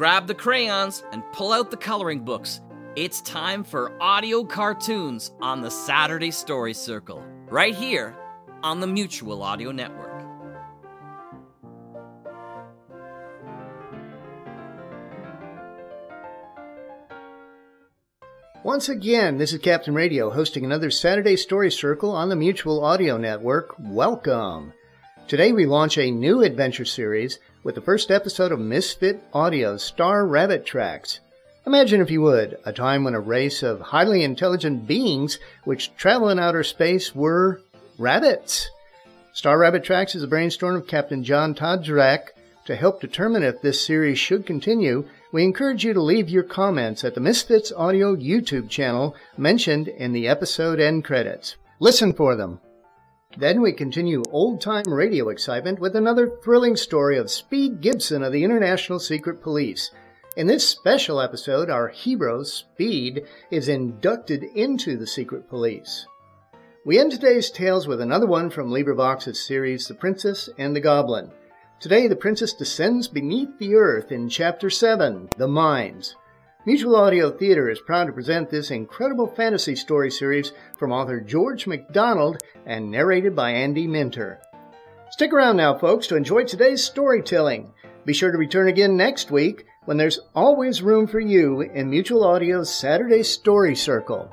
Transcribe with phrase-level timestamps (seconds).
[0.00, 2.62] grab the crayons and pull out the coloring books.
[2.96, 8.16] It's time for audio cartoons on the Saturday Story Circle, right here
[8.62, 10.24] on the Mutual Audio Network.
[18.64, 23.18] Once again, this is Captain Radio hosting another Saturday Story Circle on the Mutual Audio
[23.18, 23.74] Network.
[23.78, 24.72] Welcome!
[25.28, 30.26] Today we launch a new adventure series with the first episode of Misfit Audio's Star
[30.26, 31.20] Rabbit Tracks.
[31.66, 36.30] Imagine, if you would, a time when a race of highly intelligent beings which travel
[36.30, 37.60] in outer space were
[37.98, 38.70] rabbits.
[39.32, 42.30] Star Rabbit Tracks is a brainstorm of Captain John Todrak.
[42.66, 47.04] To help determine if this series should continue, we encourage you to leave your comments
[47.04, 51.56] at the Misfits Audio YouTube channel mentioned in the episode end credits.
[51.78, 52.60] Listen for them.
[53.36, 58.32] Then we continue old time radio excitement with another thrilling story of Speed Gibson of
[58.32, 59.92] the International Secret Police.
[60.36, 66.06] In this special episode, our hero, Speed, is inducted into the Secret Police.
[66.84, 71.30] We end today's tales with another one from LibriVox's series The Princess and the Goblin.
[71.78, 76.16] Today, the princess descends beneath the earth in Chapter 7 The Mines.
[76.66, 81.66] Mutual Audio Theater is proud to present this incredible fantasy story series from author George
[81.66, 84.38] MacDonald and narrated by Andy Minter.
[85.08, 87.72] Stick around now, folks, to enjoy today's storytelling.
[88.04, 92.24] Be sure to return again next week when there's always room for you in Mutual
[92.24, 94.30] Audio's Saturday Story Circle.